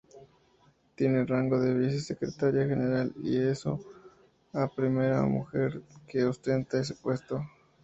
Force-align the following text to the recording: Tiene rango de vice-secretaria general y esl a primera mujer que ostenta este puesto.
Tiene 0.95 1.25
rango 1.27 1.59
de 1.59 1.75
vice-secretaria 1.75 2.65
general 2.65 3.13
y 3.21 3.37
esl 3.37 3.69
a 4.51 4.67
primera 4.67 5.21
mujer 5.27 5.83
que 6.07 6.25
ostenta 6.25 6.79
este 6.79 6.95
puesto. 6.95 7.45